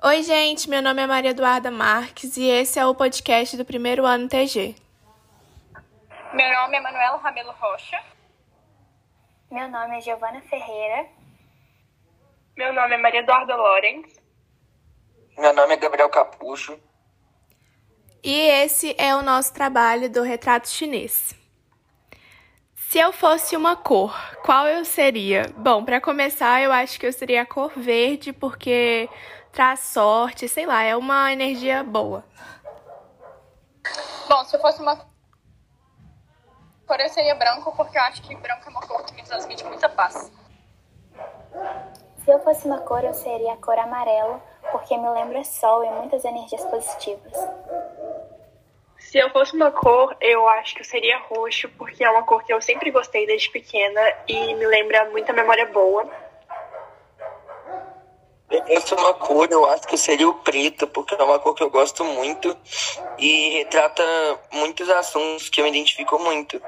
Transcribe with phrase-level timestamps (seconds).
[0.00, 4.06] Oi, gente, meu nome é Maria Eduarda Marques e esse é o podcast do primeiro
[4.06, 4.76] ano TG.
[6.32, 8.00] Meu nome é Manuela Ramelo Rocha.
[9.50, 11.08] Meu nome é Giovana Ferreira.
[12.56, 14.20] Meu nome é Maria Eduarda Lorenz.
[15.36, 16.78] Meu nome é Gabriel Capucho.
[18.22, 21.34] E esse é o nosso trabalho do retrato chinês.
[22.76, 25.42] Se eu fosse uma cor, qual eu seria?
[25.56, 29.10] Bom, para começar, eu acho que eu seria a cor verde porque
[29.52, 32.24] traz sorte, sei lá, é uma energia boa.
[34.28, 34.96] Bom, se eu fosse uma
[36.86, 39.64] cor, eu seria branco porque eu acho que branco é uma cor que me transmite
[39.64, 40.30] muita paz.
[42.24, 45.90] Se eu fosse uma cor, eu seria a cor amarelo porque me lembra sol e
[45.90, 47.32] muitas energias positivas.
[48.98, 52.44] Se eu fosse uma cor, eu acho que eu seria roxo, porque é uma cor
[52.44, 56.06] que eu sempre gostei desde pequena e me lembra muita memória boa.
[58.48, 61.38] Se eu fosse uma cor, eu acho que eu seria o preto, porque é uma
[61.38, 62.56] cor que eu gosto muito
[63.18, 64.02] e retrata
[64.52, 66.60] muitos assuntos que eu me identifico muito.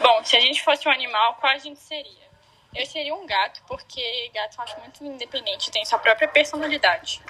[0.00, 2.28] Bom, se a gente fosse um animal, qual a gente seria?
[2.74, 7.22] Eu seria um gato, porque gato eu acho muito independente, tem sua própria personalidade.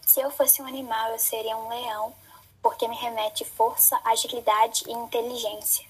[0.00, 2.14] Se eu fosse um animal, eu seria um leão,
[2.62, 5.84] porque me remete força, agilidade e inteligência.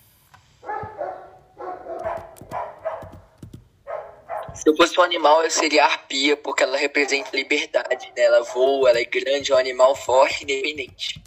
[4.54, 8.12] Se eu fosse um animal, eu seria a arpia, porque ela representa liberdade.
[8.16, 8.22] Né?
[8.22, 11.22] Ela voa, ela é grande, é um animal forte e independente.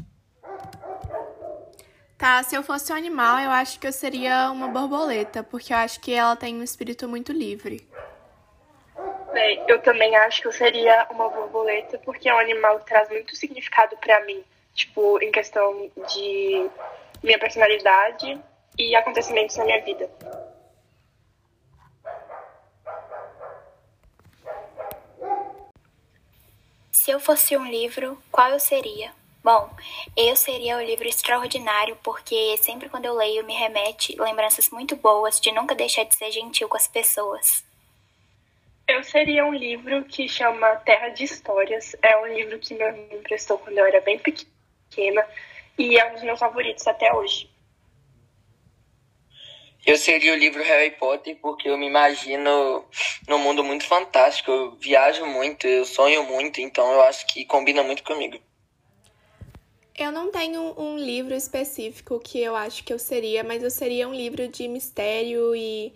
[2.17, 5.78] Tá, se eu fosse um animal, eu acho que eu seria uma borboleta, porque eu
[5.78, 7.88] acho que ela tem um espírito muito livre.
[9.34, 13.08] Bem, eu também acho que eu seria uma borboleta, porque é um animal que traz
[13.09, 16.69] muito significado para mim, tipo, em questão de
[17.22, 18.41] minha personalidade
[18.80, 20.09] e acontecimentos na minha vida.
[27.08, 29.13] Se eu fosse um livro, qual eu seria?
[29.41, 29.73] Bom,
[30.17, 35.40] eu seria o livro extraordinário porque sempre quando eu leio me remete lembranças muito boas
[35.40, 37.63] de nunca deixar de ser gentil com as pessoas.
[38.90, 41.95] Eu seria um livro que chama Terra de Histórias.
[42.01, 45.25] É um livro que meu irmão emprestou quando eu era bem pequena
[45.78, 47.50] e é um dos meus favoritos até hoje.
[49.88, 52.84] Eu seria o livro Harry Potter porque eu me imagino
[53.25, 54.52] num mundo muito fantástico.
[54.52, 58.38] Eu viajo muito, eu sonho muito, então eu acho que combina muito comigo.
[59.98, 64.09] Eu não tenho um livro específico que eu acho que eu seria, mas eu seria
[64.09, 65.94] um livro de mistério e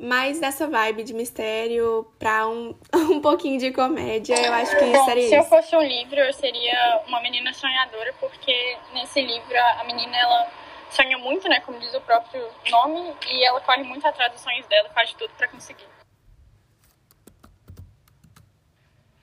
[0.00, 2.74] mais dessa vibe de mistério pra um,
[3.12, 4.34] um pouquinho de comédia.
[4.34, 5.34] Eu acho que Bom, seria se isso.
[5.34, 10.59] eu fosse um livro, eu seria uma menina sonhadora, porque nesse livro a menina ela
[10.90, 14.66] sonha muito, né, como diz o próprio nome, e ela corre muito atrás dos sonhos
[14.66, 15.86] dela, faz de tudo para conseguir.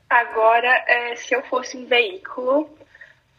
[0.09, 2.69] Agora, é, se eu fosse um veículo,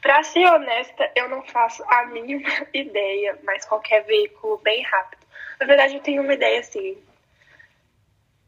[0.03, 5.27] pra ser honesta, eu não faço a mínima ideia, mas qualquer veículo bem rápido.
[5.59, 7.03] Na verdade, eu tenho uma ideia assim.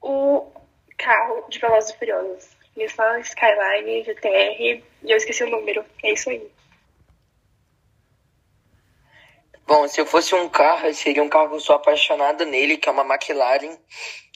[0.01, 0.53] O
[0.97, 2.61] carro de Velozes e Furiosos.
[2.77, 5.85] Nissan Skyline GTR, e eu esqueci o número.
[6.03, 6.51] É isso aí.
[9.71, 12.89] Bom, se eu fosse um carro, seria um carro que eu sou apaixonado nele, que
[12.89, 13.79] é uma McLaren.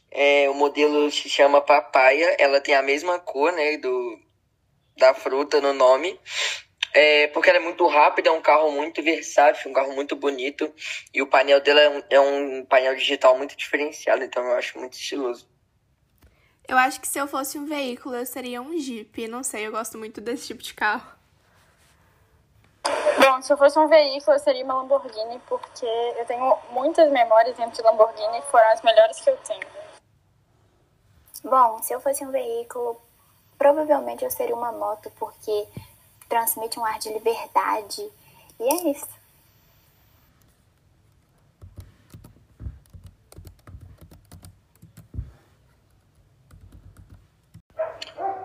[0.08, 4.16] É, o modelo se chama Papaya, ela tem a mesma cor, né, do,
[4.96, 6.20] da fruta no nome.
[6.94, 10.72] É, porque ela é muito rápida, é um carro muito versátil, um carro muito bonito.
[11.12, 14.78] E o painel dela é um, é um painel digital muito diferenciado, então eu acho
[14.78, 15.50] muito estiloso.
[16.68, 19.26] Eu acho que se eu fosse um veículo, eu seria um Jeep.
[19.26, 21.13] Não sei, eu gosto muito desse tipo de carro.
[23.18, 27.56] Bom, se eu fosse um veículo, eu seria uma Lamborghini, porque eu tenho muitas memórias
[27.56, 29.66] dentro de Lamborghini e foram as melhores que eu tenho.
[31.42, 33.00] Bom, se eu fosse um veículo,
[33.58, 35.68] provavelmente eu seria uma moto porque
[36.28, 38.10] transmite um ar de liberdade.
[38.58, 39.23] E é isso.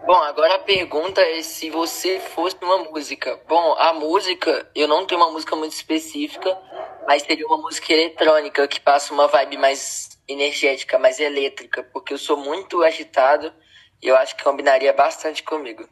[0.09, 3.39] Bom, agora a pergunta é se você fosse uma música.
[3.47, 6.57] Bom, a música, eu não tenho uma música muito específica,
[7.05, 12.17] mas seria uma música eletrônica que passa uma vibe mais energética, mais elétrica, porque eu
[12.17, 13.53] sou muito agitado
[14.01, 15.87] e eu acho que combinaria bastante comigo.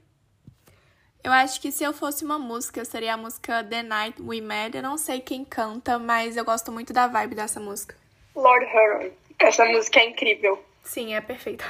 [1.24, 4.76] Eu acho que se eu fosse uma música, seria a música The Night We Met.
[4.76, 7.96] Eu não sei quem canta, mas eu gosto muito da vibe dessa música.
[8.36, 9.12] Lord Huron.
[9.38, 10.66] Essa música é incrível.
[10.82, 11.64] Sim, é perfeita.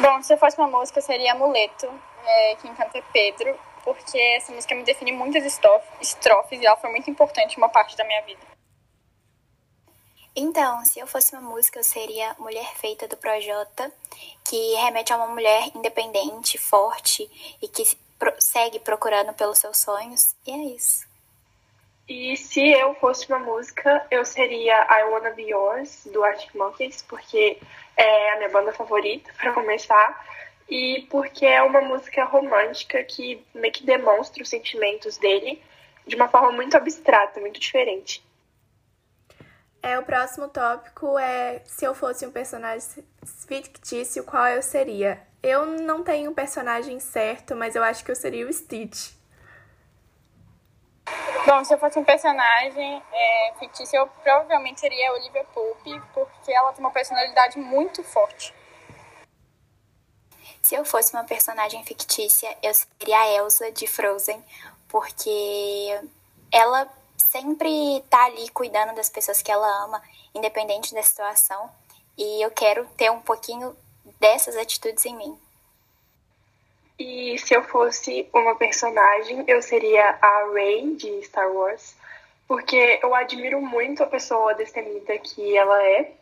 [0.00, 1.88] Bom, se eu fosse uma música, seria Amuleto,
[2.24, 6.76] é, quem canta é Pedro, porque essa música me define muitas estrof- estrofes e ela
[6.76, 8.40] foi muito importante em uma parte da minha vida.
[10.36, 13.92] Então, se eu fosse uma música, eu seria Mulher Feita do Projota,
[14.44, 17.30] que remete a uma mulher independente, forte
[17.62, 17.84] e que
[18.40, 20.34] segue procurando pelos seus sonhos.
[20.44, 21.06] E é isso.
[22.08, 27.00] E se eu fosse uma música, eu seria I Wanna Be Yours, do Arctic Monkeys,
[27.02, 27.58] porque
[27.96, 30.26] é a minha banda favorita, para começar,
[30.68, 35.62] e porque é uma música romântica que meio que demonstra os sentimentos dele
[36.06, 38.22] de uma forma muito abstrata, muito diferente.
[39.82, 43.04] É, o próximo tópico é se eu fosse um personagem
[43.46, 45.20] fictício, qual eu seria?
[45.42, 49.10] Eu não tenho um personagem certo, mas eu acho que eu seria o Stitch.
[51.46, 56.50] Bom, se eu fosse um personagem é, fictício, eu provavelmente seria a Olivia Pope, porque
[56.50, 58.54] ela tem uma personalidade muito forte.
[60.62, 64.42] Se eu fosse uma personagem fictícia, eu seria a Elsa de Frozen,
[64.88, 66.00] porque
[66.50, 66.88] ela
[67.18, 70.02] sempre tá ali cuidando das pessoas que ela ama,
[70.34, 71.70] independente da situação.
[72.16, 73.76] E eu quero ter um pouquinho
[74.18, 75.38] dessas atitudes em mim.
[76.98, 81.96] E se eu fosse uma personagem, eu seria a Rey de Star Wars,
[82.46, 86.12] porque eu admiro muito a pessoa destemida que ela é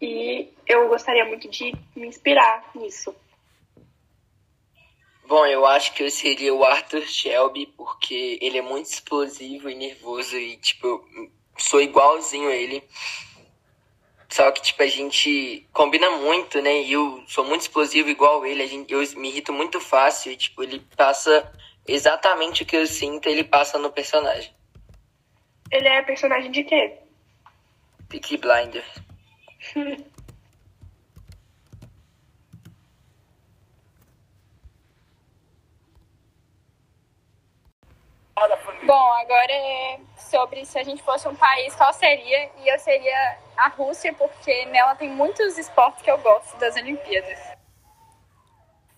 [0.00, 3.14] e eu gostaria muito de me inspirar nisso.
[5.26, 9.76] Bom, eu acho que eu seria o Arthur Shelby, porque ele é muito explosivo e
[9.76, 12.82] nervoso e, tipo, eu sou igualzinho a ele.
[14.30, 16.82] Só que, tipo, a gente combina muito, né?
[16.82, 20.36] E eu sou muito explosivo igual ele, a gente, eu me irrito muito fácil e,
[20.36, 21.52] tipo, ele passa
[21.86, 24.54] exatamente o que eu sinto, ele passa no personagem.
[25.70, 26.98] Ele é personagem de quê?
[28.08, 28.84] Peaky Blinder.
[38.82, 42.50] Bom, agora é sobre se a gente fosse um país, qual seria?
[42.58, 47.38] E eu seria a Rússia, porque nela tem muitos esportes que eu gosto das Olimpíadas.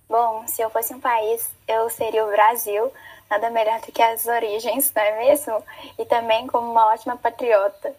[0.09, 2.93] Bom, se eu fosse um país, eu seria o Brasil,
[3.31, 5.65] nada melhor do que as origens, não é mesmo?
[5.99, 7.95] E também como uma ótima patriota.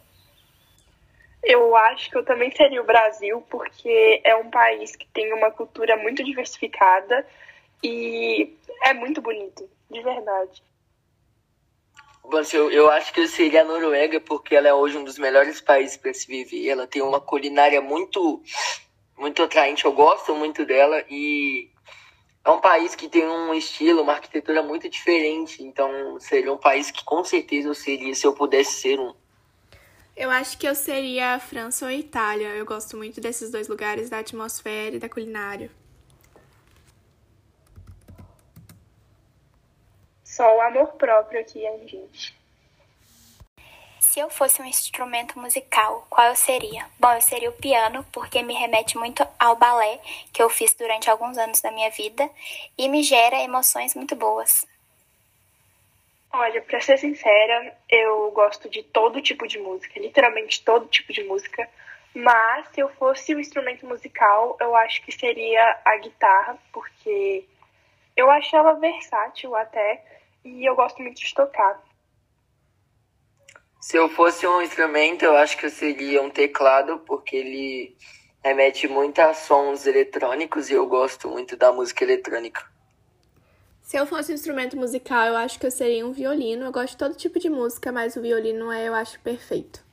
[1.43, 5.51] Eu acho que eu também seria o Brasil, porque é um país que tem uma
[5.51, 7.27] cultura muito diversificada
[7.83, 8.55] e
[8.85, 10.63] é muito bonito, de verdade.
[12.53, 15.59] Eu, eu acho que eu seria a Noruega porque ela é hoje um dos melhores
[15.59, 16.67] países para se viver.
[16.67, 18.41] Ela tem uma culinária muito,
[19.17, 19.85] muito atraente.
[19.85, 21.69] Eu gosto muito dela e
[22.45, 25.61] é um país que tem um estilo, uma arquitetura muito diferente.
[25.61, 29.13] Então seria um país que com certeza eu seria se eu pudesse ser um.
[30.15, 32.49] Eu acho que eu seria a França ou a Itália.
[32.49, 35.71] Eu gosto muito desses dois lugares, da atmosfera e da culinária.
[40.35, 42.35] Só o amor próprio aqui, gente.
[43.99, 46.87] Se eu fosse um instrumento musical, qual eu seria?
[46.99, 49.99] Bom, eu seria o piano, porque me remete muito ao balé
[50.33, 52.27] que eu fiz durante alguns anos da minha vida
[52.75, 54.65] e me gera emoções muito boas.
[56.31, 61.23] Olha, pra ser sincera, eu gosto de todo tipo de música, literalmente todo tipo de
[61.25, 61.69] música.
[62.11, 67.45] Mas se eu fosse um instrumento musical, eu acho que seria a guitarra, porque
[68.17, 70.03] eu acho ela versátil até
[70.43, 71.81] e eu gosto muito de tocar.
[73.79, 77.97] Se eu fosse um instrumento, eu acho que eu seria um teclado, porque ele
[78.43, 82.65] remete muito a sons eletrônicos e eu gosto muito da música eletrônica.
[83.81, 86.65] Se eu fosse um instrumento musical, eu acho que eu seria um violino.
[86.65, 89.83] Eu gosto de todo tipo de música, mas o violino é, eu acho perfeito.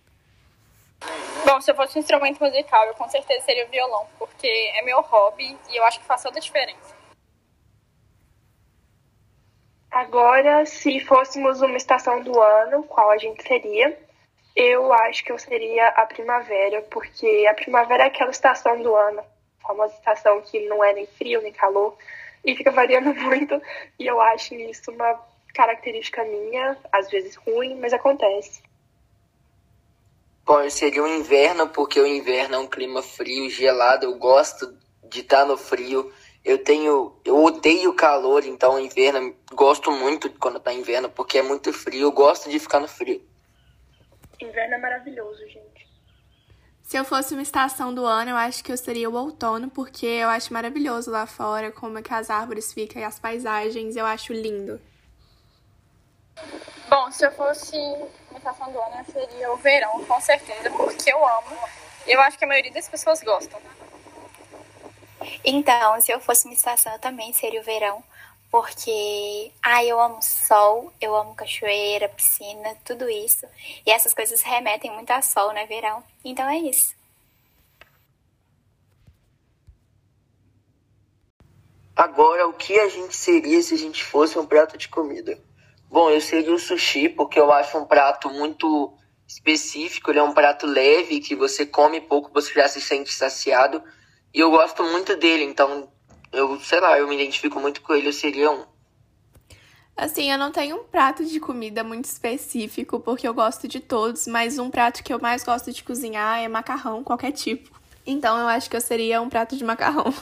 [1.45, 4.83] Bom, se eu fosse um instrumento musical, eu com certeza seria o violão, porque é
[4.83, 7.00] meu hobby e eu acho que faz toda a diferença.
[10.00, 13.99] Agora, se fôssemos uma estação do ano, qual a gente seria?
[14.57, 19.21] Eu acho que eu seria a primavera, porque a primavera é aquela estação do ano,
[19.21, 21.99] a famosa estação que não é nem frio nem calor,
[22.42, 23.61] e fica variando muito,
[23.99, 25.21] e eu acho isso uma
[25.54, 28.62] característica minha, às vezes ruim, mas acontece.
[30.47, 34.75] Bom, eu seria o inverno, porque o inverno é um clima frio, gelado, eu gosto
[35.04, 36.11] de estar no frio.
[36.44, 37.14] Eu tenho.
[37.25, 39.35] Eu odeio calor, então inverno.
[39.52, 42.02] Gosto muito quando tá inverno, porque é muito frio.
[42.02, 43.23] Eu gosto de ficar no frio.
[44.40, 45.70] Inverno é maravilhoso, gente.
[46.82, 50.06] Se eu fosse uma estação do ano, eu acho que eu seria o outono, porque
[50.06, 54.04] eu acho maravilhoso lá fora, como é que as árvores ficam e as paisagens, eu
[54.04, 54.80] acho lindo.
[56.88, 61.12] Bom, se eu fosse uma estação do ano, eu seria o verão, com certeza, porque
[61.12, 61.56] eu amo.
[62.09, 63.61] E eu acho que a maioria das pessoas gostam.
[65.45, 68.03] Então, se eu fosse uma estação, eu também seria o verão,
[68.50, 73.47] porque ai, eu amo sol, eu amo cachoeira, piscina, tudo isso.
[73.87, 76.03] E essas coisas remetem muito a sol, né, verão?
[76.25, 76.95] Então é isso.
[81.95, 85.39] Agora, o que a gente seria se a gente fosse um prato de comida?
[85.91, 88.97] Bom, eu seria o sushi, porque eu acho um prato muito
[89.29, 93.83] específico, ele é um prato leve, que você come pouco, você já se sente saciado.
[94.32, 95.88] E eu gosto muito dele, então
[96.32, 98.64] eu, sei lá, eu me identifico muito com ele, eu seria um.
[99.96, 104.26] Assim, eu não tenho um prato de comida muito específico, porque eu gosto de todos,
[104.26, 107.70] mas um prato que eu mais gosto de cozinhar é macarrão, qualquer tipo.
[108.06, 110.14] Então eu acho que eu seria um prato de macarrão.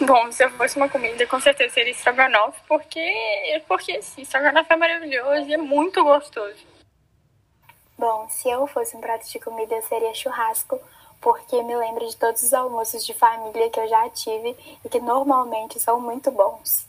[0.00, 4.76] Bom, se eu fosse uma comida, com certeza seria estrogonofe, porque, porque sim, estrogonofe é
[4.76, 6.58] maravilhoso e é muito gostoso.
[7.98, 10.80] Bom, se eu fosse um prato de comida, eu seria churrasco,
[11.20, 15.00] porque me lembro de todos os almoços de família que eu já tive e que
[15.00, 16.88] normalmente são muito bons.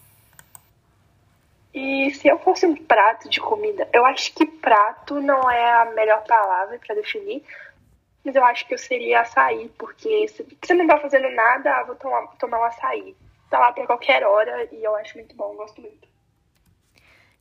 [1.74, 5.86] E se eu fosse um prato de comida, eu acho que prato não é a
[5.86, 7.44] melhor palavra para definir,
[8.24, 11.84] mas eu acho que eu seria açaí, porque se você não tá fazendo nada, ah,
[11.84, 13.16] vou tomar, tomar um açaí.
[13.50, 16.11] Tá lá pra qualquer hora e eu acho muito bom, gosto muito.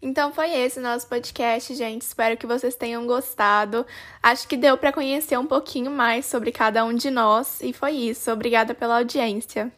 [0.03, 2.03] Então foi esse nosso podcast, gente.
[2.03, 3.87] Espero que vocês tenham gostado.
[4.23, 7.93] Acho que deu para conhecer um pouquinho mais sobre cada um de nós e foi
[7.93, 8.31] isso.
[8.33, 9.71] Obrigada pela audiência.